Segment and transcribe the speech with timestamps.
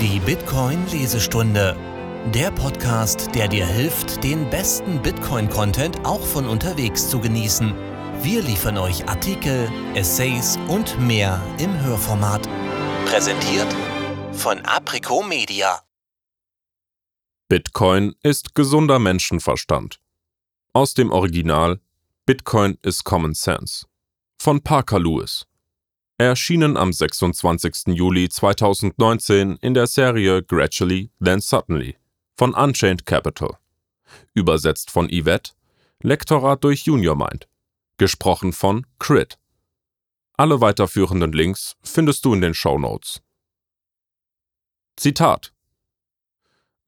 [0.00, 1.76] Die Bitcoin-Lesestunde.
[2.32, 7.74] Der Podcast, der dir hilft, den besten Bitcoin-Content auch von unterwegs zu genießen.
[8.22, 12.48] Wir liefern euch Artikel, Essays und mehr im Hörformat.
[13.06, 13.66] Präsentiert
[14.30, 15.80] von Aprico Media.
[17.48, 19.98] Bitcoin ist gesunder Menschenverstand.
[20.74, 21.80] Aus dem Original
[22.24, 23.84] Bitcoin is Common Sense
[24.40, 25.47] von Parker Lewis
[26.26, 27.94] erschienen am 26.
[27.94, 31.96] Juli 2019 in der Serie Gradually, Then Suddenly
[32.36, 33.56] von Unchained Capital.
[34.34, 35.52] Übersetzt von Yvette,
[36.02, 37.48] Lektorat durch JuniorMind.
[37.98, 39.38] Gesprochen von Crit.
[40.36, 43.22] Alle weiterführenden Links findest du in den Show Notes.
[44.96, 45.52] Zitat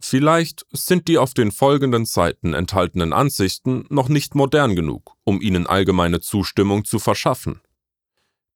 [0.01, 5.67] Vielleicht sind die auf den folgenden Seiten enthaltenen Ansichten noch nicht modern genug, um ihnen
[5.67, 7.61] allgemeine Zustimmung zu verschaffen.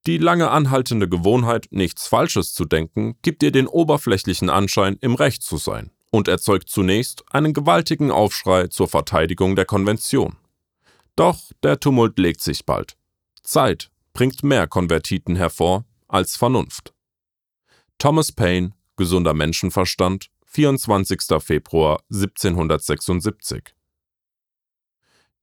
[0.06, 5.42] Die lange anhaltende Gewohnheit, nichts Falsches zu denken, gibt dir den oberflächlichen Anschein, im Recht
[5.42, 10.36] zu sein und erzeugt zunächst einen gewaltigen Aufschrei zur Verteidigung der Konvention.
[11.16, 12.98] Doch der Tumult legt sich bald.
[13.42, 16.92] Zeit bringt mehr Konvertiten hervor als Vernunft.
[17.98, 21.20] Thomas Paine, Gesunder Menschenverstand, 24.
[21.40, 23.74] Februar 1776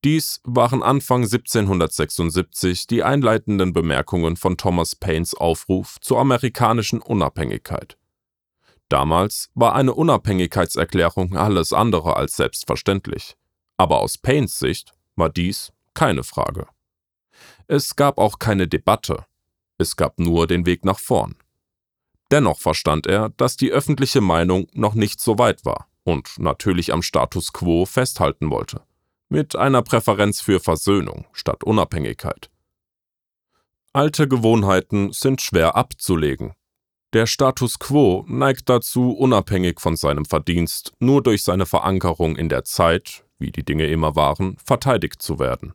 [0.03, 7.97] dies waren Anfang 1776 die einleitenden Bemerkungen von Thomas Paines Aufruf zur amerikanischen Unabhängigkeit.
[8.89, 13.35] Damals war eine Unabhängigkeitserklärung alles andere als selbstverständlich,
[13.77, 16.67] aber aus Paines Sicht war dies keine Frage.
[17.67, 19.25] Es gab auch keine Debatte,
[19.77, 21.35] es gab nur den Weg nach vorn.
[22.31, 27.03] Dennoch verstand er, dass die öffentliche Meinung noch nicht so weit war und natürlich am
[27.03, 28.81] Status quo festhalten wollte
[29.31, 32.51] mit einer Präferenz für Versöhnung statt Unabhängigkeit.
[33.93, 36.53] Alte Gewohnheiten sind schwer abzulegen.
[37.13, 42.65] Der Status quo neigt dazu, unabhängig von seinem Verdienst, nur durch seine Verankerung in der
[42.65, 45.73] Zeit, wie die Dinge immer waren, verteidigt zu werden.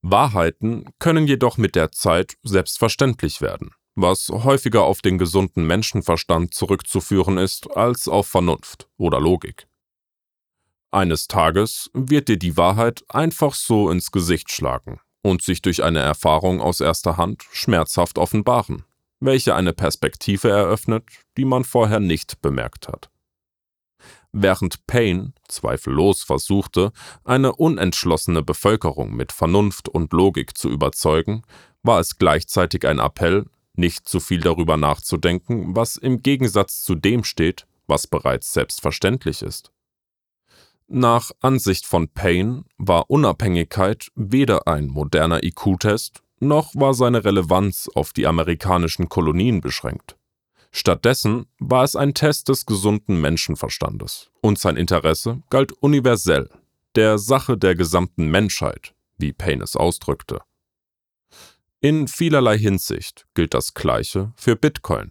[0.00, 7.36] Wahrheiten können jedoch mit der Zeit selbstverständlich werden, was häufiger auf den gesunden Menschenverstand zurückzuführen
[7.36, 9.65] ist als auf Vernunft oder Logik.
[10.92, 15.98] Eines Tages wird dir die Wahrheit einfach so ins Gesicht schlagen und sich durch eine
[15.98, 18.84] Erfahrung aus erster Hand schmerzhaft offenbaren,
[19.20, 21.04] welche eine Perspektive eröffnet,
[21.36, 23.10] die man vorher nicht bemerkt hat.
[24.32, 26.92] Während Payne zweifellos versuchte,
[27.24, 31.42] eine unentschlossene Bevölkerung mit Vernunft und Logik zu überzeugen,
[31.82, 37.24] war es gleichzeitig ein Appell, nicht zu viel darüber nachzudenken, was im Gegensatz zu dem
[37.24, 39.72] steht, was bereits selbstverständlich ist.
[40.88, 48.12] Nach Ansicht von Payne war Unabhängigkeit weder ein moderner IQ-Test, noch war seine Relevanz auf
[48.12, 50.16] die amerikanischen Kolonien beschränkt.
[50.70, 56.50] Stattdessen war es ein Test des gesunden Menschenverstandes, und sein Interesse galt universell,
[56.94, 60.42] der Sache der gesamten Menschheit, wie Payne es ausdrückte.
[61.80, 65.10] In vielerlei Hinsicht gilt das Gleiche für Bitcoin.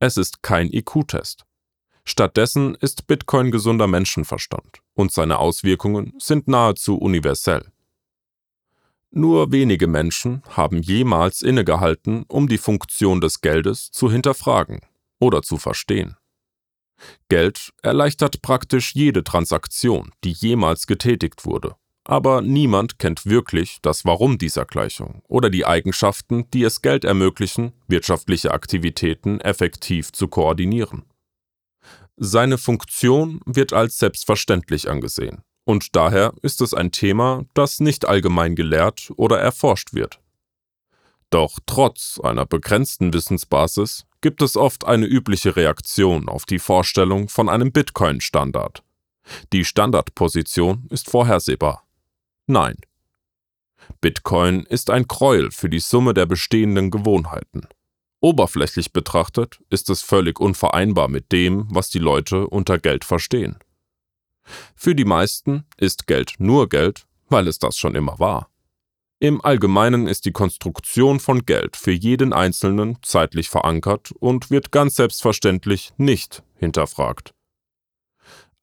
[0.00, 1.44] Es ist kein IQ-Test.
[2.10, 7.70] Stattdessen ist Bitcoin gesunder Menschenverstand und seine Auswirkungen sind nahezu universell.
[9.12, 14.80] Nur wenige Menschen haben jemals innegehalten, um die Funktion des Geldes zu hinterfragen
[15.20, 16.16] oder zu verstehen.
[17.28, 24.36] Geld erleichtert praktisch jede Transaktion, die jemals getätigt wurde, aber niemand kennt wirklich das Warum
[24.36, 31.04] dieser Gleichung oder die Eigenschaften, die es Geld ermöglichen, wirtschaftliche Aktivitäten effektiv zu koordinieren.
[32.22, 38.54] Seine Funktion wird als selbstverständlich angesehen, und daher ist es ein Thema, das nicht allgemein
[38.56, 40.20] gelehrt oder erforscht wird.
[41.30, 47.48] Doch trotz einer begrenzten Wissensbasis gibt es oft eine übliche Reaktion auf die Vorstellung von
[47.48, 48.82] einem Bitcoin-Standard.
[49.54, 51.88] Die Standardposition ist vorhersehbar.
[52.46, 52.76] Nein.
[54.02, 57.66] Bitcoin ist ein Gräuel für die Summe der bestehenden Gewohnheiten.
[58.20, 63.58] Oberflächlich betrachtet ist es völlig unvereinbar mit dem, was die Leute unter Geld verstehen.
[64.74, 68.50] Für die meisten ist Geld nur Geld, weil es das schon immer war.
[69.20, 74.96] Im Allgemeinen ist die Konstruktion von Geld für jeden Einzelnen zeitlich verankert und wird ganz
[74.96, 77.34] selbstverständlich nicht hinterfragt.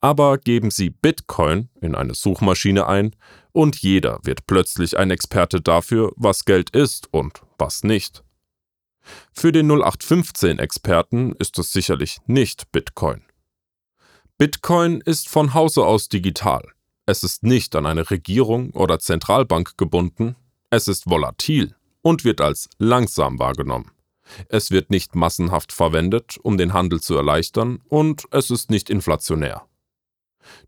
[0.02, 3.16] Aber geben Sie Bitcoin in eine Suchmaschine ein
[3.52, 8.24] und jeder wird plötzlich ein Experte dafür, was Geld ist und was nicht.
[9.32, 13.24] Für den 0815-Experten ist es sicherlich nicht Bitcoin.
[14.38, 16.64] Bitcoin ist von Hause aus digital.
[17.06, 20.36] Es ist nicht an eine Regierung oder Zentralbank gebunden,
[20.70, 23.92] es ist volatil und wird als langsam wahrgenommen,
[24.50, 29.66] Es wird nicht massenhaft verwendet, um den Handel zu erleichtern, und es ist nicht inflationär.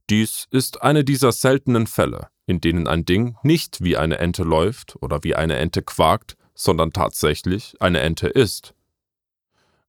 [0.09, 4.95] Dies ist eine dieser seltenen Fälle, in denen ein Ding nicht wie eine Ente läuft
[5.01, 8.73] oder wie eine Ente quakt, sondern tatsächlich eine Ente ist.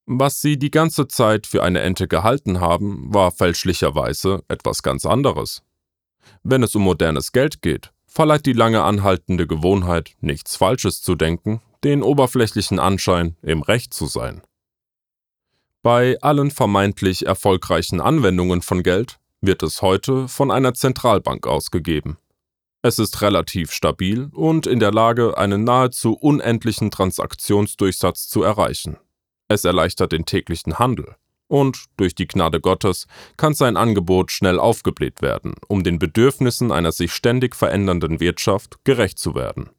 [0.07, 5.63] Was sie die ganze Zeit für eine Ente gehalten haben, war fälschlicherweise etwas ganz anderes.
[6.43, 11.61] Wenn es um modernes Geld geht, verleiht die lange anhaltende Gewohnheit, nichts Falsches zu denken,
[11.83, 14.43] den oberflächlichen Anschein, im Recht zu sein.
[15.83, 22.19] Bei allen vermeintlich erfolgreichen Anwendungen von Geld wird es heute von einer Zentralbank ausgegeben.
[22.83, 28.97] Es ist relativ stabil und in der Lage, einen nahezu unendlichen Transaktionsdurchsatz zu erreichen.
[29.49, 31.17] Es erleichtert den täglichen Handel.
[31.47, 33.07] Und durch die Gnade Gottes
[33.37, 39.19] kann sein Angebot schnell aufgebläht werden, um den Bedürfnissen einer sich ständig verändernden Wirtschaft gerecht
[39.19, 39.71] zu werden.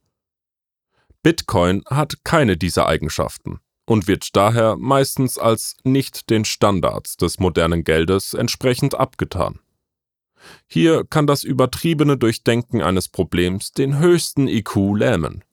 [1.23, 7.83] Bitcoin hat keine dieser Eigenschaften und wird daher meistens als nicht den Standards des modernen
[7.83, 9.60] Geldes entsprechend abgetan.
[10.67, 15.43] Hier kann das übertriebene Durchdenken eines Problems den höchsten IQ lähmen.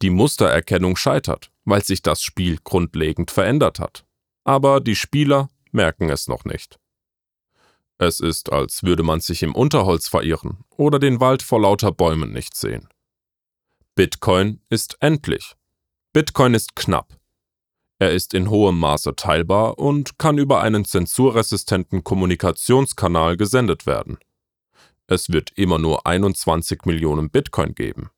[0.00, 4.04] Die Mustererkennung scheitert, weil sich das Spiel grundlegend verändert hat.
[4.44, 6.78] Aber die Spieler merken es noch nicht.
[7.98, 12.32] Es ist, als würde man sich im Unterholz verirren oder den Wald vor lauter Bäumen
[12.32, 12.88] nicht sehen.
[13.94, 15.54] Bitcoin ist endlich.
[16.12, 17.18] Bitcoin ist knapp.
[18.02, 24.18] Er ist in hohem Maße teilbar und kann über einen zensurresistenten Kommunikationskanal gesendet werden.
[25.06, 28.10] Es wird immer nur 21 Millionen Bitcoin geben.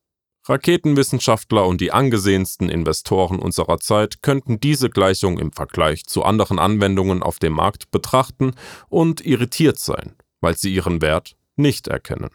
[0.49, 7.21] Raketenwissenschaftler und die angesehensten Investoren unserer Zeit könnten diese Gleichung im Vergleich zu anderen Anwendungen
[7.21, 8.55] auf dem Markt betrachten
[8.89, 12.31] und irritiert sein, weil sie ihren Wert nicht erkennen.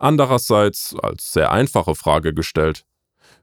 [0.00, 2.86] Andererseits, als sehr einfache Frage gestellt,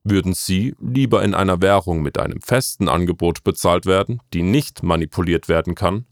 [0.09, 5.47] würden Sie lieber in einer Währung mit einem festen Angebot bezahlt werden, die nicht manipuliert
[5.50, 6.06] werden kann,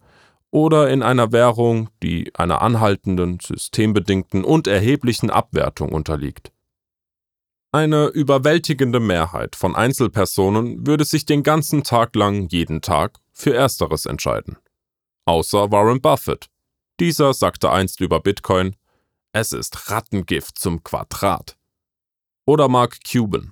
[0.51, 6.51] oder in einer Währung, die einer anhaltenden, systembedingten und erheblichen Abwertung unterliegt?
[7.71, 14.05] Eine überwältigende Mehrheit von Einzelpersonen würde sich den ganzen Tag lang jeden Tag für Ersteres
[14.05, 14.57] entscheiden.
[15.25, 16.47] Außer Warren Buffett.
[16.99, 18.75] Dieser sagte einst über Bitcoin,
[19.33, 21.57] es ist Rattengift zum Quadrat.
[22.45, 23.51] Oder Mark Cuban.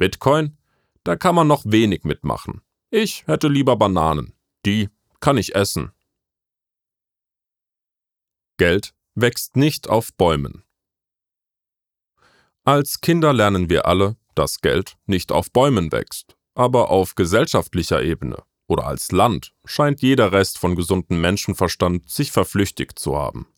[0.00, 0.56] Bitcoin?
[1.04, 2.62] Da kann man noch wenig mitmachen.
[2.90, 4.32] Ich hätte lieber Bananen.
[4.64, 4.88] Die
[5.20, 5.92] kann ich essen.
[8.56, 10.64] Geld wächst nicht auf Bäumen.
[12.64, 18.42] Als Kinder lernen wir alle, dass Geld nicht auf Bäumen wächst, aber auf gesellschaftlicher Ebene
[18.68, 23.48] oder als Land scheint jeder Rest von gesundem Menschenverstand sich verflüchtigt zu haben.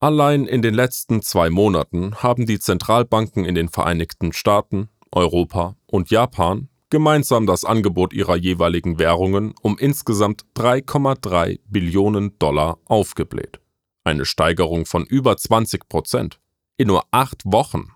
[0.00, 6.10] Allein in den letzten zwei Monaten haben die Zentralbanken in den Vereinigten Staaten, Europa und
[6.10, 13.60] Japan gemeinsam das Angebot ihrer jeweiligen Währungen um insgesamt 3,3 Billionen Dollar aufgebläht.
[14.04, 16.40] Eine Steigerung von über 20 Prozent.
[16.76, 17.92] In nur acht Wochen.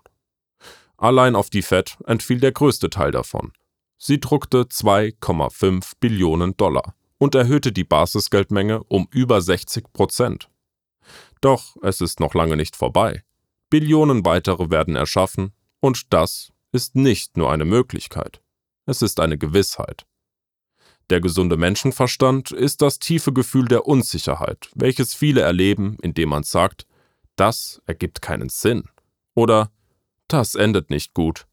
[0.97, 3.51] Allein auf die Fed entfiel der größte Teil davon.
[3.97, 10.49] Sie druckte 2,5 Billionen Dollar und erhöhte die Basisgeldmenge um über 60 Prozent.
[11.41, 13.23] Doch es ist noch lange nicht vorbei.
[13.69, 18.41] Billionen weitere werden erschaffen, und das ist nicht nur eine Möglichkeit,
[18.85, 20.05] es ist eine Gewissheit.
[21.09, 26.85] Der gesunde Menschenverstand ist das tiefe Gefühl der Unsicherheit, welches viele erleben, indem man sagt,
[27.37, 28.89] das ergibt keinen Sinn
[29.33, 29.71] oder
[30.27, 31.47] das endet nicht gut.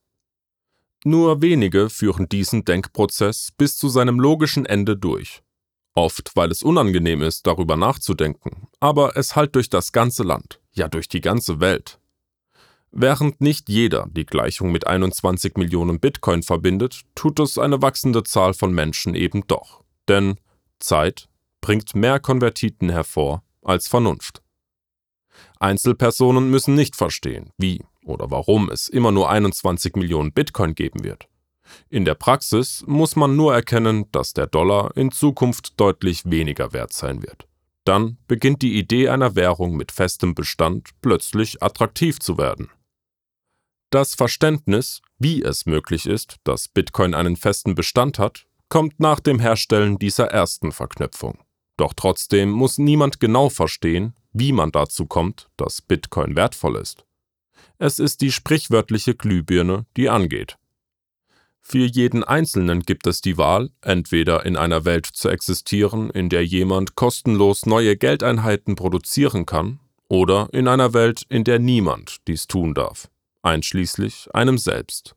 [1.04, 5.44] Nur wenige führen diesen Denkprozess bis zu seinem logischen Ende durch
[5.94, 10.88] Oft, weil es unangenehm ist, darüber nachzudenken, aber es hallt durch das ganze Land, ja
[10.88, 12.00] durch die ganze Welt.
[12.96, 18.54] Während nicht jeder die Gleichung mit 21 Millionen Bitcoin verbindet, tut es eine wachsende Zahl
[18.54, 19.82] von Menschen eben doch.
[20.06, 20.36] Denn
[20.78, 21.28] Zeit
[21.60, 24.42] bringt mehr Konvertiten hervor als Vernunft.
[25.58, 31.26] Einzelpersonen müssen nicht verstehen, wie oder warum es immer nur 21 Millionen Bitcoin geben wird.
[31.90, 36.92] In der Praxis muss man nur erkennen, dass der Dollar in Zukunft deutlich weniger wert
[36.92, 37.48] sein wird.
[37.84, 42.68] Dann beginnt die Idee einer Währung mit festem Bestand plötzlich attraktiv zu werden.
[43.94, 49.38] Das Verständnis, wie es möglich ist, dass Bitcoin einen festen Bestand hat, kommt nach dem
[49.38, 51.38] Herstellen dieser ersten Verknüpfung.
[51.76, 57.04] Doch trotzdem muss niemand genau verstehen, wie man dazu kommt, dass Bitcoin wertvoll ist.
[57.78, 60.58] Es ist die sprichwörtliche Glühbirne, die angeht.
[61.60, 66.44] Für jeden Einzelnen gibt es die Wahl, entweder in einer Welt zu existieren, in der
[66.44, 72.74] jemand kostenlos neue Geldeinheiten produzieren kann, oder in einer Welt, in der niemand dies tun
[72.74, 73.08] darf,
[73.44, 75.14] einschließlich einem selbst.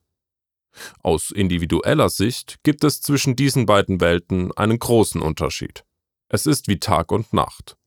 [1.01, 5.83] Aus individueller Sicht gibt es zwischen diesen beiden Welten einen großen Unterschied.
[6.29, 7.77] Es ist wie Tag und Nacht.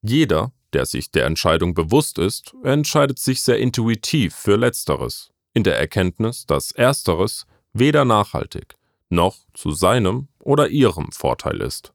[0.00, 5.78] Jeder, der sich der Entscheidung bewusst ist, entscheidet sich sehr intuitiv für Letzteres, in der
[5.78, 8.76] Erkenntnis, dass Ersteres weder nachhaltig
[9.08, 11.92] noch zu seinem oder ihrem Vorteil ist.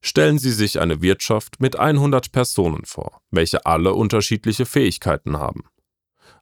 [0.00, 5.64] Stellen Sie sich eine Wirtschaft mit 100 Personen vor, welche alle unterschiedliche Fähigkeiten haben.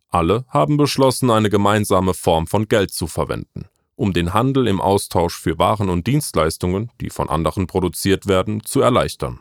[0.09, 5.39] Alle haben beschlossen, eine gemeinsame Form von Geld zu verwenden, um den Handel im Austausch
[5.39, 9.41] für Waren und Dienstleistungen, die von anderen produziert werden, zu erleichtern.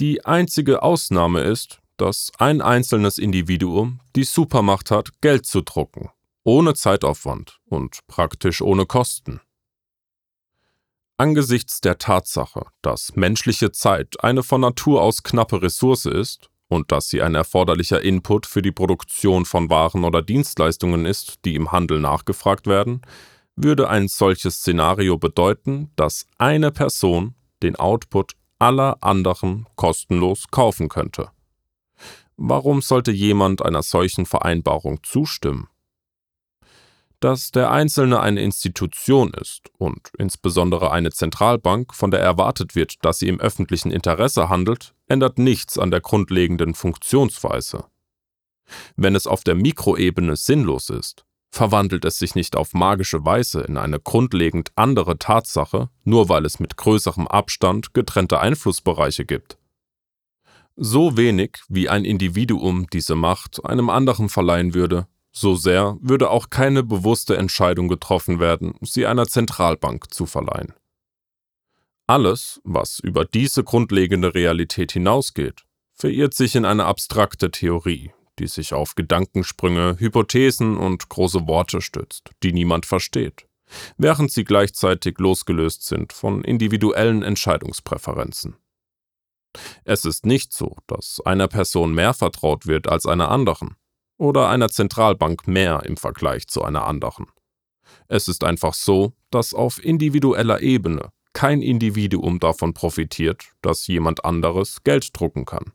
[0.00, 6.10] Die einzige Ausnahme ist, dass ein einzelnes Individuum die Supermacht hat, Geld zu drucken,
[6.42, 9.40] ohne Zeitaufwand und praktisch ohne Kosten.
[11.16, 17.08] Angesichts der Tatsache, dass menschliche Zeit eine von Natur aus knappe Ressource ist und dass
[17.08, 22.00] sie ein erforderlicher Input für die Produktion von Waren oder Dienstleistungen ist, die im Handel
[22.00, 23.02] nachgefragt werden,
[23.54, 31.30] würde ein solches Szenario bedeuten, dass eine Person den Output aller anderen kostenlos kaufen könnte.
[32.36, 35.68] Warum sollte jemand einer solchen Vereinbarung zustimmen?
[37.24, 43.18] Dass der Einzelne eine Institution ist und insbesondere eine Zentralbank, von der erwartet wird, dass
[43.18, 47.86] sie im öffentlichen Interesse handelt, ändert nichts an der grundlegenden Funktionsweise.
[48.96, 53.78] Wenn es auf der Mikroebene sinnlos ist, verwandelt es sich nicht auf magische Weise in
[53.78, 59.56] eine grundlegend andere Tatsache, nur weil es mit größerem Abstand getrennte Einflussbereiche gibt.
[60.76, 66.48] So wenig wie ein Individuum diese Macht einem anderen verleihen würde, so sehr würde auch
[66.48, 70.72] keine bewusste Entscheidung getroffen werden, sie einer Zentralbank zu verleihen.
[72.06, 75.64] Alles, was über diese grundlegende Realität hinausgeht,
[75.94, 82.30] verirrt sich in eine abstrakte Theorie, die sich auf Gedankensprünge, Hypothesen und große Worte stützt,
[82.42, 83.46] die niemand versteht,
[83.96, 88.56] während sie gleichzeitig losgelöst sind von individuellen Entscheidungspräferenzen.
[89.84, 93.76] Es ist nicht so, dass einer Person mehr vertraut wird als einer anderen
[94.18, 97.26] oder einer Zentralbank mehr im Vergleich zu einer anderen.
[98.08, 104.84] Es ist einfach so, dass auf individueller Ebene kein Individuum davon profitiert, dass jemand anderes
[104.84, 105.72] Geld drucken kann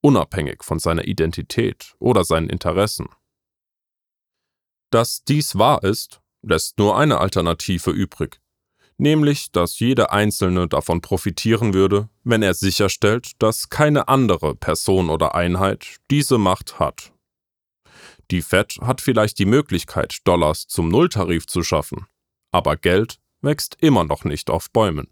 [0.00, 3.08] unabhängig von seiner Identität oder seinen Interessen.
[4.90, 8.40] Dass dies wahr ist, lässt nur eine Alternative übrig,
[8.96, 15.34] nämlich dass jeder Einzelne davon profitieren würde, wenn er sicherstellt, dass keine andere Person oder
[15.34, 17.12] Einheit diese Macht hat.
[18.30, 22.06] Die Fed hat vielleicht die Möglichkeit, Dollars zum Nulltarif zu schaffen,
[22.52, 25.08] aber Geld wächst immer noch nicht auf Bäumen.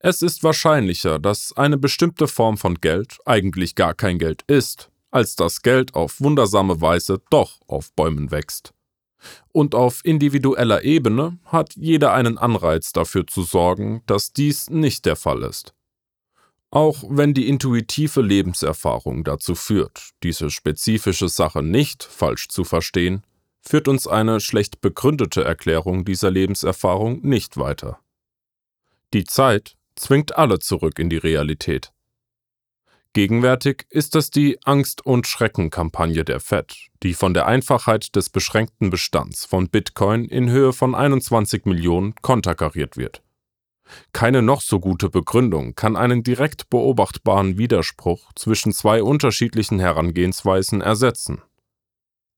[0.00, 5.34] Es ist wahrscheinlicher, dass eine bestimmte Form von Geld eigentlich gar kein Geld ist, als
[5.34, 8.74] dass Geld auf wundersame Weise doch auf Bäumen wächst.
[9.50, 15.16] Und auf individueller Ebene hat jeder einen Anreiz dafür zu sorgen, dass dies nicht der
[15.16, 15.74] Fall ist.
[16.70, 23.22] Auch wenn die intuitive Lebenserfahrung dazu führt, diese spezifische Sache nicht falsch zu verstehen,
[23.62, 27.98] führt uns eine schlecht begründete Erklärung dieser Lebenserfahrung nicht weiter.
[29.14, 31.92] Die Zeit, zwingt alle zurück in die Realität.
[33.14, 38.90] Gegenwärtig ist das die Angst- und Schreckenkampagne der Fed, die von der Einfachheit des beschränkten
[38.90, 43.22] Bestands von Bitcoin in Höhe von 21 Millionen konterkariert wird.
[44.12, 51.42] Keine noch so gute Begründung kann einen direkt beobachtbaren Widerspruch zwischen zwei unterschiedlichen Herangehensweisen ersetzen.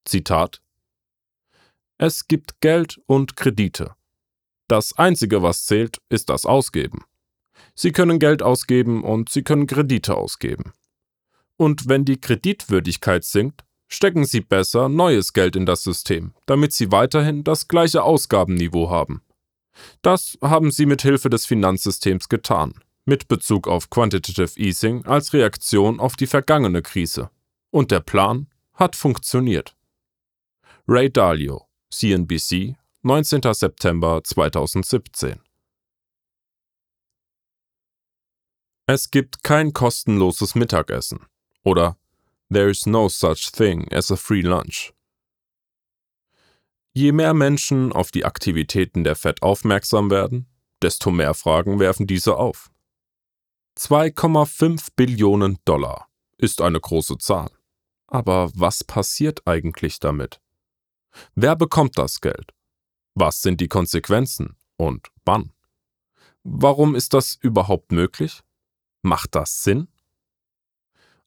[0.04, 0.62] Zitat
[1.98, 3.94] Es gibt Geld und Kredite.
[4.68, 7.04] Das Einzige, was zählt, ist das Ausgeben.
[7.74, 10.72] Sie können Geld ausgeben und Sie können Kredite ausgeben.
[11.56, 16.92] Und wenn die Kreditwürdigkeit sinkt, stecken Sie besser neues Geld in das System, damit Sie
[16.92, 19.22] weiterhin das gleiche Ausgabenniveau haben.
[20.02, 22.74] Das haben Sie mit Hilfe des Finanzsystems getan,
[23.04, 27.30] mit Bezug auf Quantitative Easing als Reaktion auf die vergangene Krise.
[27.70, 29.76] Und der Plan hat funktioniert.
[30.88, 33.40] Ray Dalio, CNBC, 19.
[33.54, 35.40] September 2017
[38.86, 41.26] Es gibt kein kostenloses Mittagessen
[41.62, 41.96] oder
[42.52, 44.92] There is no such thing as a free lunch.
[46.92, 50.48] Je mehr Menschen auf die Aktivitäten der Fed aufmerksam werden,
[50.82, 52.70] desto mehr Fragen werfen diese auf.
[53.78, 57.50] 2,5 Billionen Dollar ist eine große Zahl.
[58.08, 60.40] Aber was passiert eigentlich damit?
[61.34, 62.52] Wer bekommt das Geld?
[63.14, 65.52] Was sind die Konsequenzen und wann?
[66.42, 68.40] Warum ist das überhaupt möglich?
[69.02, 69.88] Macht das Sinn?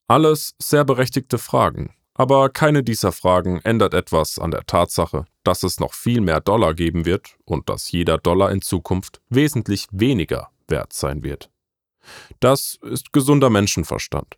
[0.07, 5.79] Alles sehr berechtigte Fragen, Aber keine dieser Fragen ändert etwas an der Tatsache, dass es
[5.79, 10.93] noch viel mehr Dollar geben wird und dass jeder Dollar in Zukunft wesentlich weniger wert
[10.93, 11.49] sein wird.
[12.39, 14.37] Das ist gesunder Menschenverstand.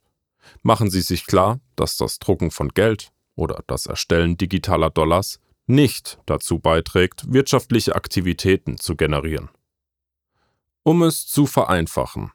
[0.62, 6.20] Machen Sie sich klar, dass das Drucken von Geld oder das Erstellen digitaler Dollars nicht
[6.26, 9.50] dazu beiträgt, wirtschaftliche Aktivitäten zu generieren.
[10.84, 12.32] Um es zu vereinfachen,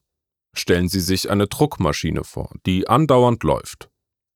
[0.53, 3.89] stellen Sie sich eine Druckmaschine vor, die andauernd läuft.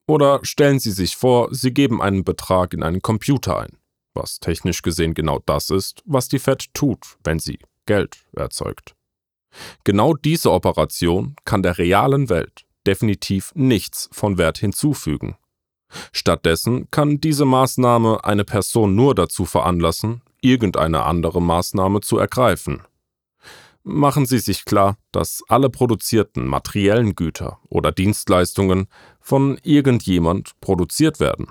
[0.07, 3.79] Oder stellen Sie sich vor, Sie geben einen Betrag in einen Computer ein,
[4.14, 8.94] was technisch gesehen genau das ist, was die Fed tut, wenn sie Geld erzeugt.
[9.85, 15.37] Genau diese Operation kann der realen Welt definitiv nichts von Wert hinzufügen.
[16.12, 22.83] Stattdessen kann diese Maßnahme eine Person nur dazu veranlassen, irgendeine andere Maßnahme zu ergreifen.
[23.85, 28.88] Machen Sie sich klar, dass alle produzierten materiellen Güter oder Dienstleistungen
[29.21, 31.49] von irgendjemand produziert werden.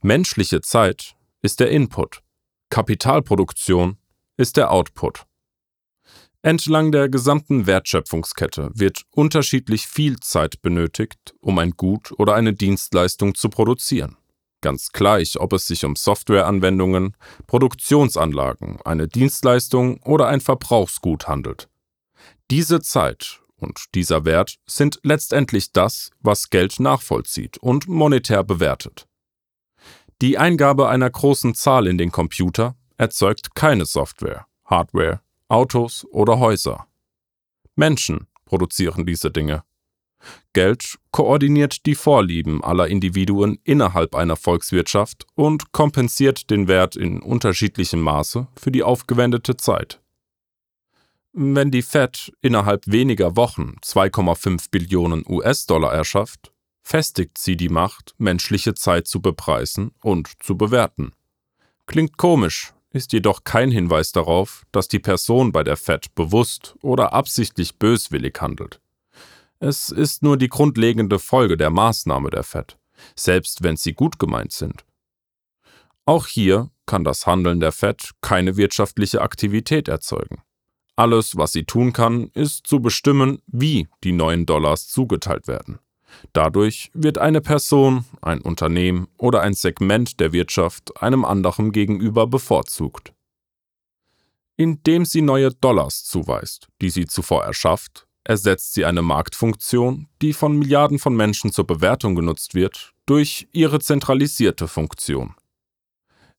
[0.00, 2.22] Menschliche Zeit ist der Input,
[2.70, 3.96] Kapitalproduktion
[4.36, 5.24] ist der Output.
[6.42, 13.34] Entlang der gesamten Wertschöpfungskette wird unterschiedlich viel Zeit benötigt, um ein Gut oder eine Dienstleistung
[13.34, 14.16] zu produzieren.
[14.62, 17.16] Ganz gleich, ob es sich um Softwareanwendungen,
[17.46, 21.68] Produktionsanlagen, eine Dienstleistung oder ein Verbrauchsgut handelt.
[22.50, 29.06] Diese Zeit und dieser Wert sind letztendlich das, was Geld nachvollzieht und monetär bewertet.
[30.22, 36.86] Die Eingabe einer großen Zahl in den Computer erzeugt keine Software, Hardware Autos oder Häuser.
[37.74, 39.64] Menschen produzieren diese Dinge.
[40.52, 48.00] Geld koordiniert die Vorlieben aller Individuen innerhalb einer Volkswirtschaft und kompensiert den Wert in unterschiedlichem
[48.00, 50.00] Maße für die aufgewendete Zeit.
[51.32, 56.49] Wenn die Fed innerhalb weniger Wochen 2,5 Billionen US-Dollar erschafft,
[56.82, 61.12] festigt sie die Macht, menschliche Zeit zu bepreisen und zu bewerten.
[61.86, 67.12] Klingt komisch, ist jedoch kein Hinweis darauf, dass die Person bei der Fed bewusst oder
[67.12, 68.80] absichtlich böswillig handelt.
[69.60, 72.78] Es ist nur die grundlegende Folge der Maßnahme der Fed,
[73.14, 74.84] selbst wenn sie gut gemeint sind.
[76.06, 80.42] Auch hier kann das Handeln der Fed keine wirtschaftliche Aktivität erzeugen.
[80.96, 85.78] Alles, was sie tun kann, ist zu bestimmen, wie die neuen Dollars zugeteilt werden.
[86.32, 93.12] Dadurch wird eine Person, ein Unternehmen oder ein Segment der Wirtschaft einem anderen gegenüber bevorzugt.
[94.56, 100.58] Indem sie neue Dollars zuweist, die sie zuvor erschafft, ersetzt sie eine Marktfunktion, die von
[100.58, 105.34] Milliarden von Menschen zur Bewertung genutzt wird, durch ihre zentralisierte Funktion.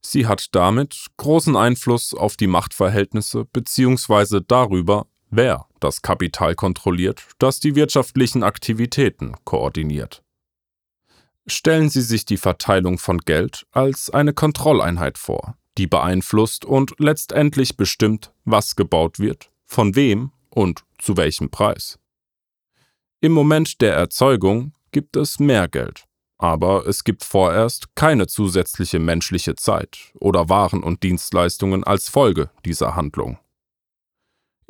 [0.01, 4.41] Sie hat damit großen Einfluss auf die Machtverhältnisse bzw.
[4.47, 10.24] darüber, wer das Kapital kontrolliert, das die wirtschaftlichen Aktivitäten koordiniert.
[11.48, 17.78] Stellen Sie sich die Verteilung von Geld als eine Kontrolleinheit vor, die beeinflusst und letztendlich
[17.78, 21.98] bestimmt, was gebaut wird, von wem und zu welchem Preis.
[23.22, 26.06] Im Moment der Erzeugung gibt es mehr Geld,
[26.38, 32.96] aber es gibt vorerst keine zusätzliche menschliche Zeit oder Waren und Dienstleistungen als Folge dieser
[32.96, 33.38] Handlung.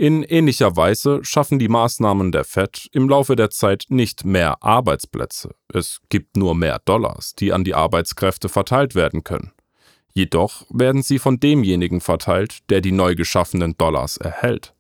[0.01, 5.53] In ähnlicher Weise schaffen die Maßnahmen der Fed im Laufe der Zeit nicht mehr Arbeitsplätze,
[5.71, 9.51] es gibt nur mehr Dollars, die an die Arbeitskräfte verteilt werden können.
[10.11, 14.73] Jedoch werden sie von demjenigen verteilt, der die neu geschaffenen Dollars erhält.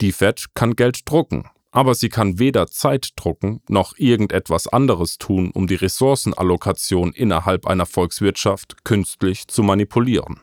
[0.00, 5.50] Die Fed kann Geld drucken, aber sie kann weder Zeit drucken noch irgendetwas anderes tun,
[5.52, 10.40] um die Ressourcenallokation innerhalb einer Volkswirtschaft künstlich zu manipulieren.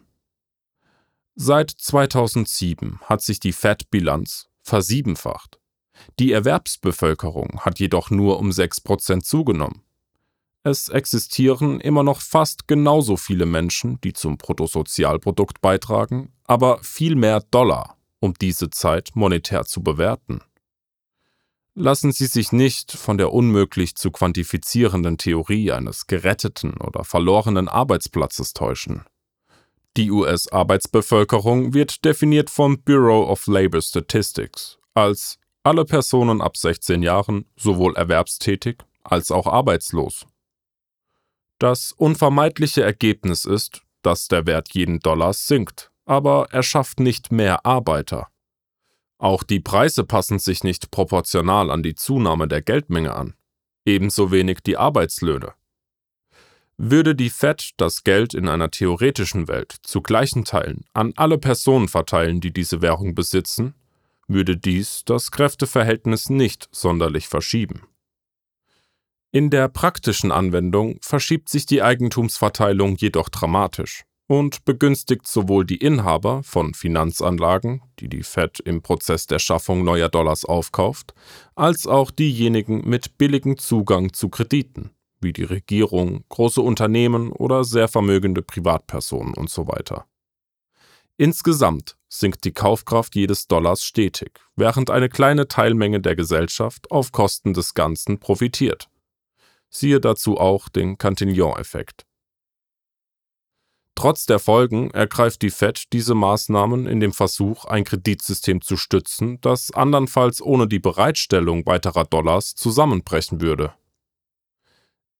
[1.35, 5.59] Seit 2007 hat sich die FED-Bilanz versiebenfacht.
[6.19, 9.81] Die Erwerbsbevölkerung hat jedoch nur um 6% zugenommen.
[10.63, 17.41] Es existieren immer noch fast genauso viele Menschen, die zum Bruttosozialprodukt beitragen, aber viel mehr
[17.41, 20.41] Dollar, um diese Zeit monetär zu bewerten.
[21.75, 28.53] Lassen Sie sich nicht von der unmöglich zu quantifizierenden Theorie eines geretteten oder verlorenen Arbeitsplatzes
[28.53, 29.03] täuschen.
[29.95, 37.45] Die US-Arbeitsbevölkerung wird definiert vom Bureau of Labor Statistics als alle Personen ab 16 Jahren
[37.55, 40.25] sowohl erwerbstätig als auch arbeitslos.
[41.59, 47.65] Das unvermeidliche Ergebnis ist, dass der Wert jeden Dollars sinkt, aber er schafft nicht mehr
[47.65, 48.27] Arbeiter.
[49.19, 53.35] Auch die Preise passen sich nicht proportional an die Zunahme der Geldmenge an,
[53.85, 55.53] ebenso wenig die Arbeitslöhne.
[56.77, 61.87] Würde die Fed das Geld in einer theoretischen Welt zu gleichen Teilen an alle Personen
[61.87, 63.75] verteilen, die diese Währung besitzen,
[64.27, 67.83] würde dies das Kräfteverhältnis nicht sonderlich verschieben.
[69.31, 76.43] In der praktischen Anwendung verschiebt sich die Eigentumsverteilung jedoch dramatisch und begünstigt sowohl die Inhaber
[76.43, 81.13] von Finanzanlagen, die die Fed im Prozess der Schaffung neuer Dollars aufkauft,
[81.55, 84.91] als auch diejenigen mit billigem Zugang zu Krediten,
[85.23, 89.71] wie die Regierung, große Unternehmen oder sehr vermögende Privatpersonen usw.
[89.87, 90.03] So
[91.17, 97.53] Insgesamt sinkt die Kaufkraft jedes Dollars stetig, während eine kleine Teilmenge der Gesellschaft auf Kosten
[97.53, 98.89] des Ganzen profitiert.
[99.69, 102.05] Siehe dazu auch den Cantillon-Effekt.
[103.95, 109.39] Trotz der Folgen ergreift die Fed diese Maßnahmen in dem Versuch, ein Kreditsystem zu stützen,
[109.41, 113.73] das andernfalls ohne die Bereitstellung weiterer Dollars zusammenbrechen würde.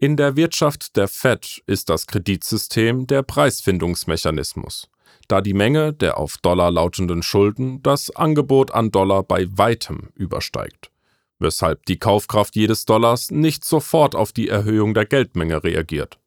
[0.04, 4.90] In der Wirtschaft der Fed ist das Kreditsystem der Preisfindungsmechanismus,
[5.30, 10.92] da die Menge der auf Dollar lautenden Schulden das Angebot an Dollar bei weitem übersteigt,
[11.40, 16.20] weshalb die Kaufkraft jedes Dollars nicht sofort auf die Erhöhung der Geldmenge reagiert.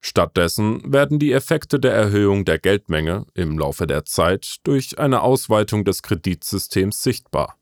[0.00, 5.84] Stattdessen werden die Effekte der Erhöhung der Geldmenge im Laufe der Zeit durch eine Ausweitung
[5.84, 7.59] des Kreditsystems sichtbar.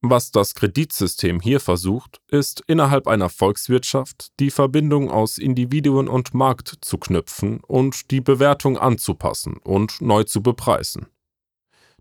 [0.00, 6.76] Was das Kreditsystem hier versucht, ist innerhalb einer Volkswirtschaft die Verbindung aus Individuen und Markt
[6.82, 11.08] zu knüpfen und die Bewertung anzupassen und neu zu bepreisen.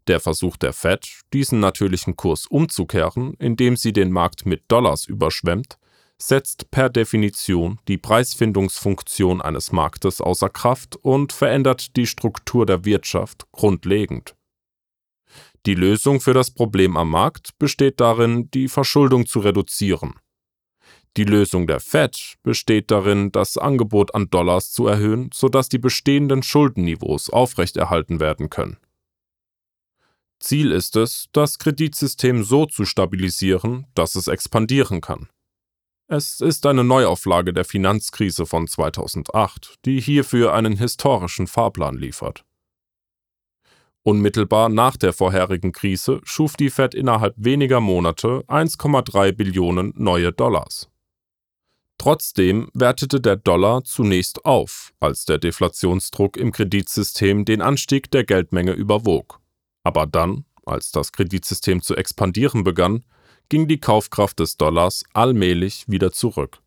[0.06, 5.80] Der Versuch der Fed, diesen natürlichen Kurs umzukehren, indem sie den Markt mit Dollars überschwemmt,
[6.20, 13.52] setzt per Definition die Preisfindungsfunktion eines Marktes außer Kraft und verändert die Struktur der Wirtschaft
[13.52, 14.37] grundlegend.
[15.66, 20.14] Die Lösung für das Problem am Markt besteht darin, die Verschuldung zu reduzieren.
[21.18, 26.44] Die Lösung der Fed besteht darin, das Angebot an Dollars zu erhöhen, sodass die bestehenden
[26.44, 28.78] Schuldenniveaus aufrechterhalten werden können.
[30.40, 35.30] Ziel ist es, das Kreditsystem so zu stabilisieren, dass es expandieren kann.
[36.08, 42.46] Es ist eine Neuauflage der Finanzkrise von 2008, die hierfür einen historischen Fahrplan liefert.
[44.08, 50.90] Unmittelbar nach der vorherigen Krise schuf die Fed innerhalb weniger Monate 1,3 Billionen neue Dollars.
[51.98, 58.72] Trotzdem wertete der Dollar zunächst auf, als der Deflationsdruck im Kreditsystem den Anstieg der Geldmenge
[58.72, 59.42] überwog.
[59.84, 63.04] Aber dann, als das Kreditsystem zu expandieren begann,
[63.50, 66.62] ging die Kaufkraft des Dollars allmählich wieder zurück.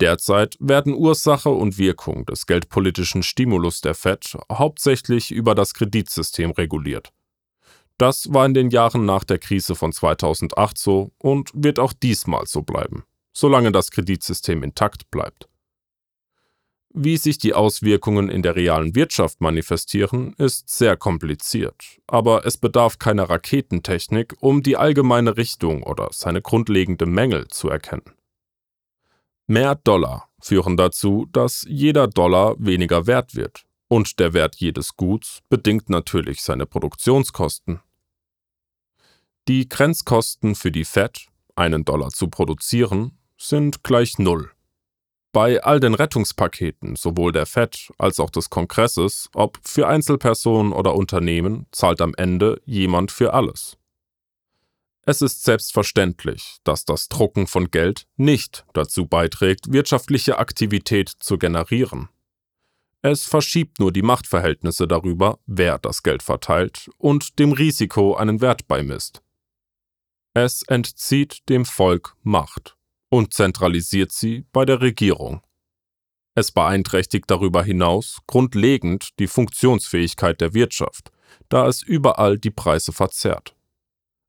[0.00, 7.12] Derzeit werden Ursache und Wirkung des geldpolitischen Stimulus der Fed hauptsächlich über das Kreditsystem reguliert.
[7.98, 12.46] Das war in den Jahren nach der Krise von 2008 so und wird auch diesmal
[12.46, 15.48] so bleiben, solange das Kreditsystem intakt bleibt.
[16.98, 22.98] Wie sich die Auswirkungen in der realen Wirtschaft manifestieren, ist sehr kompliziert, aber es bedarf
[22.98, 28.16] keiner Raketentechnik, um die allgemeine Richtung oder seine grundlegenden Mängel zu erkennen.
[29.48, 35.40] Mehr Dollar führen dazu, dass jeder Dollar weniger wert wird, und der Wert jedes Guts
[35.48, 37.80] bedingt natürlich seine Produktionskosten.
[39.46, 44.50] Die Grenzkosten für die Fed, einen Dollar zu produzieren, sind gleich Null.
[45.30, 50.96] Bei all den Rettungspaketen sowohl der Fed als auch des Kongresses, ob für Einzelpersonen oder
[50.96, 53.76] Unternehmen, zahlt am Ende jemand für alles.
[55.08, 62.08] Es ist selbstverständlich, dass das Drucken von Geld nicht dazu beiträgt, wirtschaftliche Aktivität zu generieren.
[63.02, 68.66] Es verschiebt nur die Machtverhältnisse darüber, wer das Geld verteilt und dem Risiko einen Wert
[68.66, 69.22] beimisst.
[70.34, 72.76] Es entzieht dem Volk Macht
[73.08, 75.40] und zentralisiert sie bei der Regierung.
[76.34, 81.12] Es beeinträchtigt darüber hinaus grundlegend die Funktionsfähigkeit der Wirtschaft,
[81.48, 83.55] da es überall die Preise verzerrt.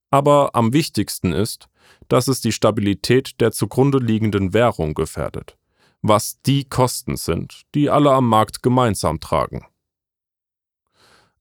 [0.09, 1.67] Aber am wichtigsten ist,
[2.07, 5.57] dass es die Stabilität der zugrunde liegenden Währung gefährdet,
[6.01, 9.65] was die Kosten sind, die alle am Markt gemeinsam tragen.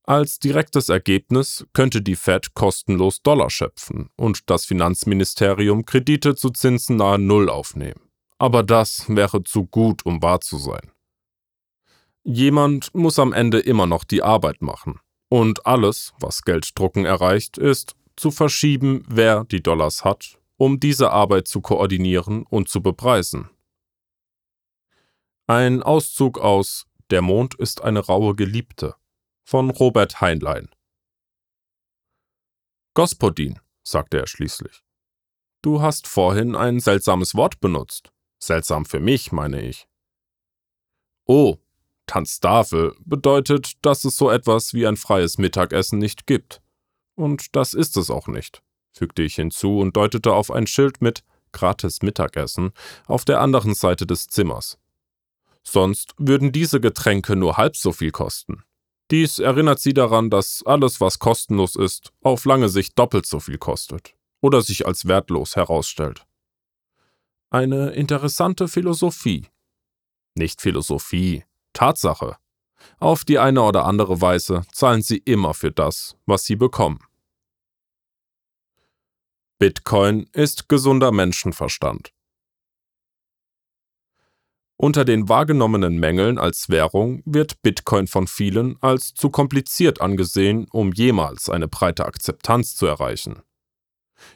[0.02, 6.96] Als direktes Ergebnis könnte die Fed kostenlos Dollar schöpfen und das Finanzministerium Kredite zu Zinsen
[6.96, 8.00] nahe Null aufnehmen.
[8.38, 10.92] Aber das wäre zu gut, um wahr zu sein.
[12.22, 15.00] Jemand muss am Ende immer noch die Arbeit machen.
[15.28, 21.48] Und alles, was Gelddrucken erreicht, ist, zu verschieben, wer die Dollars hat, um diese Arbeit
[21.48, 23.50] zu koordinieren und zu bepreisen.
[25.46, 28.96] Ein Auszug aus Der Mond ist eine raue Geliebte
[29.44, 30.68] von Robert Heinlein.
[32.94, 34.82] Gospodin, sagte er schließlich.
[35.62, 38.10] Du hast vorhin ein seltsames Wort benutzt.
[38.38, 39.86] Seltsam für mich, meine ich.
[41.26, 41.58] Oh,
[42.06, 46.62] Tanztafel bedeutet, dass es so etwas wie ein freies Mittagessen nicht gibt.
[47.16, 51.24] Und das ist es auch nicht, fügte ich hinzu und deutete auf ein Schild mit
[51.52, 52.72] gratis Mittagessen
[53.06, 54.78] auf der anderen Seite des Zimmers.
[55.64, 58.62] Sonst würden diese Getränke nur halb so viel kosten.
[59.10, 63.58] Dies erinnert sie daran, dass alles, was kostenlos ist, auf lange Sicht doppelt so viel
[63.58, 66.26] kostet oder sich als wertlos herausstellt.
[67.50, 69.46] Eine interessante Philosophie.
[70.34, 72.36] Nicht Philosophie, Tatsache.
[72.98, 77.00] Auf die eine oder andere Weise zahlen sie immer für das, was sie bekommen.
[79.58, 82.12] Bitcoin ist gesunder Menschenverstand.
[84.78, 90.92] Unter den wahrgenommenen Mängeln als Währung wird Bitcoin von vielen als zu kompliziert angesehen, um
[90.92, 93.40] jemals eine breite Akzeptanz zu erreichen.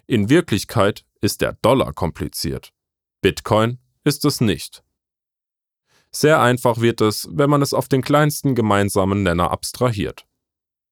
[0.07, 2.73] In Wirklichkeit ist der Dollar kompliziert.
[3.21, 4.83] Bitcoin ist es nicht.
[6.13, 10.27] Sehr einfach wird es, wenn man es auf den kleinsten gemeinsamen Nenner abstrahiert.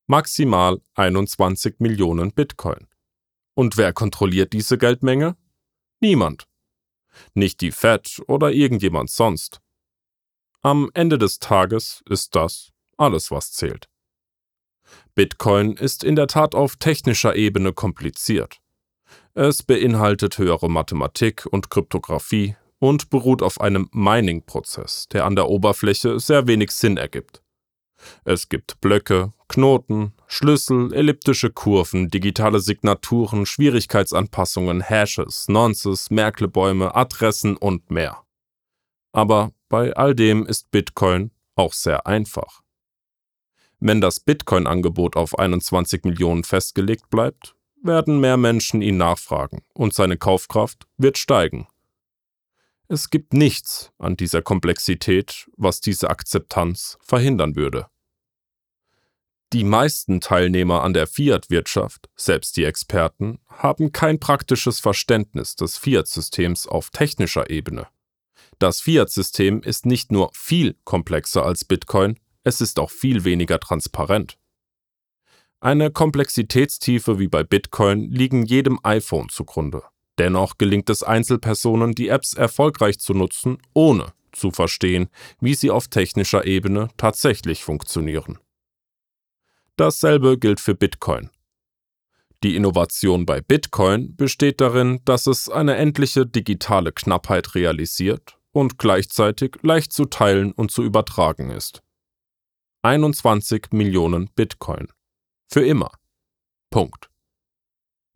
[0.07, 2.87] Maximal 21 Millionen Bitcoin.
[3.55, 5.37] Und wer kontrolliert diese Geldmenge?
[6.01, 6.47] Niemand.
[7.35, 9.61] Nicht die Fed oder irgendjemand sonst.
[10.63, 13.89] Am Ende des Tages ist das alles, was zählt.
[15.15, 18.61] Bitcoin ist in der Tat auf technischer Ebene kompliziert.
[19.35, 26.21] Es beinhaltet höhere Mathematik und Kryptographie und beruht auf einem Mining-Prozess, der an der Oberfläche
[26.21, 27.43] sehr wenig Sinn ergibt.
[28.25, 37.91] Es gibt Blöcke, Knoten, Schlüssel, elliptische Kurven, digitale Signaturen, Schwierigkeitsanpassungen, Hashes, Nonces, Merklebäume, Adressen und
[37.91, 38.23] mehr.
[39.13, 42.63] Aber bei all dem ist Bitcoin auch sehr einfach.
[43.81, 50.17] Wenn das Bitcoin-Angebot auf 21 Millionen festgelegt bleibt, werden mehr Menschen ihn nachfragen und seine
[50.17, 51.69] Kaufkraft wird steigen.
[52.91, 57.87] Es gibt nichts an dieser Komplexität, was diese Akzeptanz verhindern würde.
[59.53, 66.67] Die meisten Teilnehmer an der Fiat-Wirtschaft, selbst die Experten, haben kein praktisches Verständnis des Fiat-Systems
[66.67, 67.89] auf technischer Ebene.
[68.59, 74.39] Das Fiat-System ist nicht nur viel komplexer als Bitcoin, es ist auch viel weniger transparent.
[75.61, 79.83] Eine Komplexitätstiefe wie bei Bitcoin liegen jedem iPhone zugrunde.
[80.19, 85.09] Dennoch gelingt es Einzelpersonen, die Apps erfolgreich zu nutzen, ohne zu verstehen,
[85.41, 88.39] wie sie auf technischer Ebene tatsächlich funktionieren.
[89.77, 91.31] Dasselbe gilt für Bitcoin.
[92.43, 99.57] Die Innovation bei Bitcoin besteht darin, dass es eine endliche digitale Knappheit realisiert und gleichzeitig
[99.63, 101.83] leicht zu teilen und zu übertragen ist.
[102.83, 104.89] 21 Millionen Bitcoin.
[105.49, 105.91] Für immer.
[106.71, 107.11] Punkt.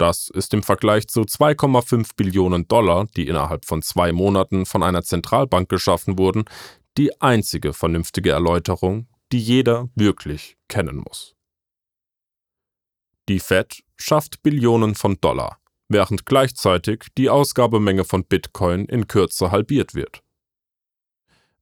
[0.02, 5.04] Das ist im Vergleich zu 2,5 Billionen Dollar, die innerhalb von zwei Monaten von einer
[5.04, 6.44] Zentralbank geschaffen wurden,
[6.98, 11.36] die einzige vernünftige Erläuterung, die jeder wirklich kennen muss.
[13.28, 19.94] Die Fed schafft Billionen von Dollar, während gleichzeitig die Ausgabemenge von Bitcoin in Kürze halbiert
[19.94, 20.24] wird.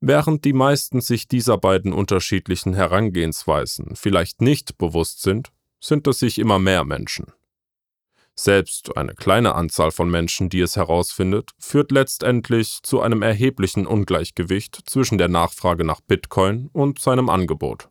[0.01, 6.39] Während die meisten sich dieser beiden unterschiedlichen Herangehensweisen vielleicht nicht bewusst sind, sind es sich
[6.39, 7.35] immer mehr Menschen.
[8.43, 14.81] Selbst eine kleine Anzahl von Menschen, die es herausfindet, führt letztendlich zu einem erheblichen Ungleichgewicht
[14.87, 17.91] zwischen der Nachfrage nach Bitcoin und seinem Angebot.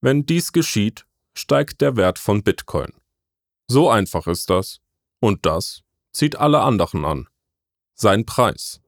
[0.00, 2.94] Wenn dies geschieht, steigt der Wert von Bitcoin.
[3.68, 4.80] So einfach ist das,
[5.20, 7.28] und das zieht alle anderen an.
[7.94, 8.80] Sein Preis.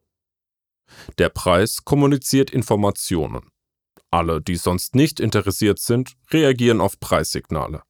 [1.19, 3.53] Der Preis kommuniziert Informationen.
[4.11, 7.85] Alle, die sonst nicht interessiert sind, reagieren auf Preissignale.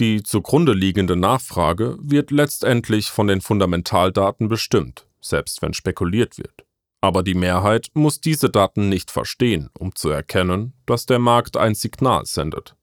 [0.00, 6.64] Die zugrunde liegende Nachfrage wird letztendlich von den Fundamentaldaten bestimmt, selbst wenn spekuliert wird.
[7.02, 11.74] Aber die Mehrheit muss diese Daten nicht verstehen, um zu erkennen, dass der Markt ein
[11.74, 12.76] Signal sendet.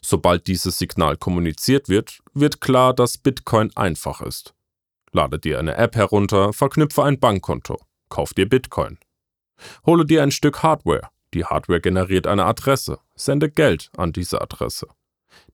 [0.00, 4.54] Sobald dieses Signal kommuniziert wird, wird klar, dass Bitcoin einfach ist.
[5.12, 8.98] Lade dir eine App herunter, verknüpfe ein Bankkonto, kauf dir Bitcoin.
[9.84, 14.88] Hole dir ein Stück Hardware, die Hardware generiert eine Adresse, sende Geld an diese Adresse.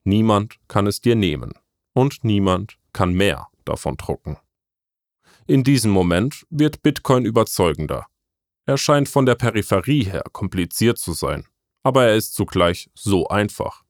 [0.03, 1.53] Niemand kann es dir nehmen
[1.93, 4.37] und niemand kann mehr davon drucken.
[5.47, 8.05] In diesem Moment wird Bitcoin überzeugender.
[8.65, 11.45] Er scheint von der Peripherie her kompliziert zu sein,
[11.81, 13.83] aber er ist zugleich so einfach.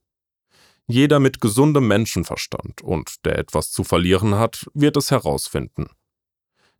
[0.88, 5.90] Jeder mit gesundem Menschenverstand und der etwas zu verlieren hat, wird es herausfinden.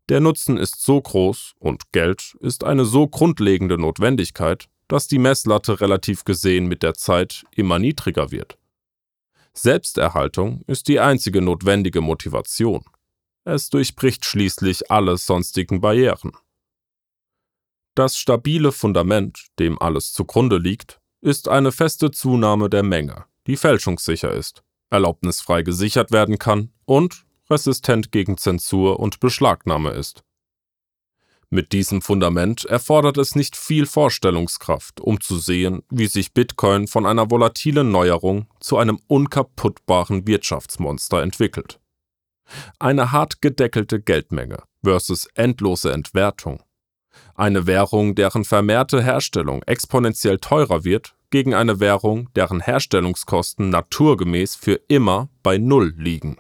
[0.10, 5.82] Der Nutzen ist so groß und Geld ist eine so grundlegende Notwendigkeit, dass die Messlatte
[5.82, 8.58] relativ gesehen mit der Zeit immer niedriger wird.
[9.54, 12.84] Selbsterhaltung ist die einzige notwendige Motivation.
[13.44, 16.32] Es durchbricht schließlich alle sonstigen Barrieren.
[17.96, 24.32] Das stabile Fundament, dem alles zugrunde liegt, ist eine feste Zunahme der Menge, die fälschungssicher
[24.32, 30.24] ist, erlaubnisfrei gesichert werden kann und resistent gegen Zensur und Beschlagnahme ist.
[31.52, 37.08] Mit diesem Fundament erfordert es nicht viel Vorstellungskraft, um zu sehen, wie sich Bitcoin von
[37.08, 41.80] einer volatilen Neuerung zu einem unkaputtbaren Wirtschaftsmonster entwickelt.
[42.78, 46.62] Eine hart gedeckelte Geldmenge versus endlose Entwertung.
[47.34, 54.80] Eine Währung, deren vermehrte Herstellung exponentiell teurer wird, gegen eine Währung, deren Herstellungskosten naturgemäß für
[54.88, 56.38] immer bei Null liegen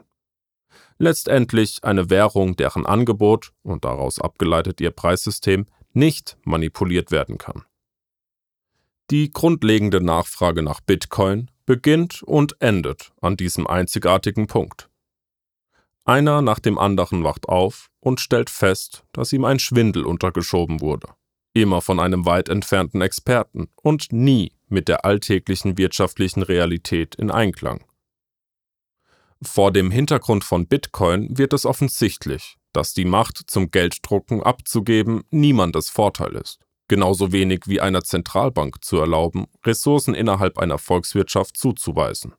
[0.99, 7.63] letztendlich eine Währung, deren Angebot und daraus abgeleitet ihr Preissystem nicht manipuliert werden kann.
[9.09, 14.89] Die grundlegende Nachfrage nach Bitcoin beginnt und endet an diesem einzigartigen Punkt.
[16.05, 21.09] Einer nach dem anderen wacht auf und stellt fest, dass ihm ein Schwindel untergeschoben wurde,
[21.53, 27.83] immer von einem weit entfernten Experten und nie mit der alltäglichen wirtschaftlichen Realität in Einklang.
[29.41, 35.89] Vor dem Hintergrund von Bitcoin wird es offensichtlich, dass die Macht zum Gelddrucken abzugeben niemandes
[35.89, 36.60] Vorteil ist.
[36.89, 42.34] Genauso wenig wie einer Zentralbank zu erlauben, Ressourcen innerhalb einer Volkswirtschaft zuzuweisen.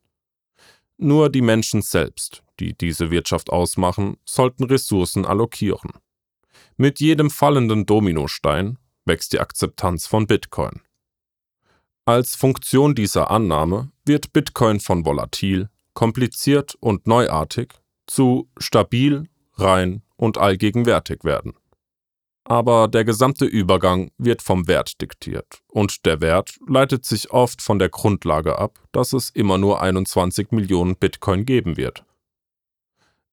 [0.98, 5.92] Nur die Menschen selbst, die diese Wirtschaft ausmachen, sollten Ressourcen allokieren.
[6.76, 10.82] Mit jedem fallenden Dominostein wächst die Akzeptanz von Bitcoin.
[12.04, 17.74] Als Funktion dieser Annahme wird Bitcoin von volatil, kompliziert und neuartig
[18.06, 21.52] zu stabil, rein und allgegenwärtig werden.
[22.44, 27.78] Aber der gesamte Übergang wird vom Wert diktiert, und der Wert leitet sich oft von
[27.78, 32.02] der Grundlage ab, dass es immer nur 21 Millionen Bitcoin geben wird.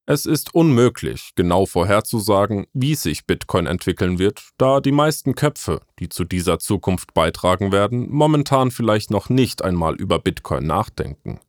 [0.05, 6.09] Es ist unmöglich, genau vorherzusagen, wie sich Bitcoin entwickeln wird, da die meisten Köpfe, die
[6.09, 11.39] zu dieser Zukunft beitragen werden, momentan vielleicht noch nicht einmal über Bitcoin nachdenken.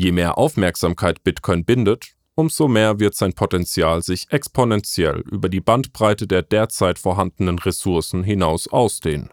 [0.00, 6.26] Je mehr Aufmerksamkeit Bitcoin bindet, umso mehr wird sein Potenzial sich exponentiell über die Bandbreite
[6.26, 9.28] der derzeit vorhandenen Ressourcen hinaus ausdehnen.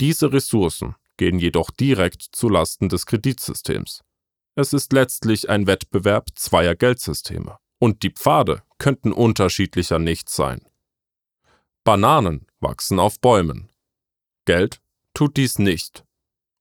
[0.00, 4.00] Diese Ressourcen gehen jedoch direkt zu Lasten des Kreditsystems.
[4.54, 10.62] Es ist letztlich ein Wettbewerb zweier Geldsysteme, und die Pfade könnten unterschiedlicher nicht sein.
[11.84, 13.68] Bananen wachsen auf Bäumen.
[14.46, 14.80] Geld
[15.12, 16.06] tut dies nicht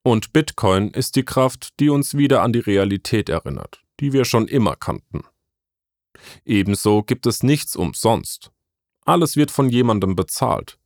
[0.03, 4.47] und Bitcoin ist die Kraft, die uns wieder an die Realität erinnert, die wir schon
[4.47, 5.23] immer kannten.
[6.45, 8.51] Ebenso gibt es nichts umsonst.
[9.05, 10.77] Alles wird von jemandem bezahlt.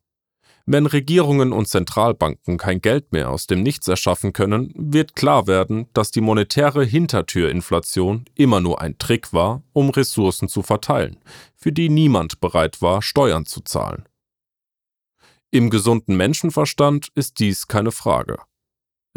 [0.67, 5.87] Wenn Regierungen und Zentralbanken kein Geld mehr aus dem Nichts erschaffen können, wird klar werden,
[5.93, 11.17] dass die monetäre Hintertürinflation immer nur ein Trick war, um Ressourcen zu verteilen,
[11.55, 14.09] für die niemand bereit war, Steuern zu zahlen.
[15.51, 18.39] Im gesunden Menschenverstand ist dies keine Frage.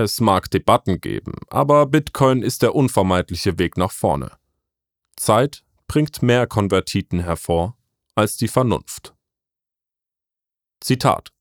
[0.00, 4.30] Es mag Debatten geben, aber Bitcoin ist der unvermeidliche Weg nach vorne.
[5.16, 7.76] Zeit bringt mehr Konvertiten hervor
[8.14, 9.16] als die Vernunft.
[10.80, 11.32] Zitat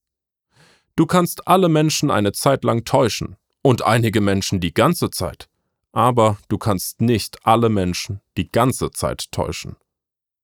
[0.96, 5.48] Du kannst alle Menschen eine Zeit lang täuschen und einige Menschen die ganze Zeit,
[5.92, 9.76] aber du kannst nicht alle Menschen die ganze Zeit täuschen.